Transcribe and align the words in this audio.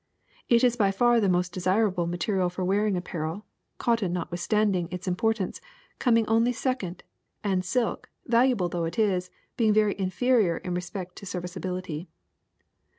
It 0.49 0.63
is 0.63 0.75
by 0.77 0.89
far 0.89 1.19
the 1.19 1.29
most 1.29 1.51
desirable 1.51 2.07
material 2.07 2.49
for 2.49 2.65
wearing 2.65 2.97
apparel, 2.97 3.45
cotton, 3.77 4.11
not 4.11 4.31
withstanding 4.31 4.87
its 4.89 5.07
importance, 5.07 5.61
coming 5.99 6.25
only 6.27 6.53
second, 6.53 7.03
and 7.43 7.63
silk, 7.63 8.09
valuable 8.25 8.67
though 8.67 8.85
it 8.85 8.97
is, 8.97 9.29
being 9.57 9.73
very 9.73 9.93
inferior 9.99 10.57
in 10.57 10.73
respect 10.73 11.17
to 11.17 11.27
serviceability. 11.27 12.07